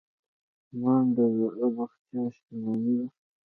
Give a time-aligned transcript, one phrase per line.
[0.81, 3.07] منډه د روغتیا شتمني ده